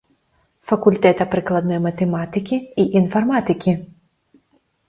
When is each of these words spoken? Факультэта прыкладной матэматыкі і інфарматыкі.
Факультэта 0.69 1.27
прыкладной 1.33 1.79
матэматыкі 1.87 2.57
і 2.85 2.87
інфарматыкі. 3.03 3.71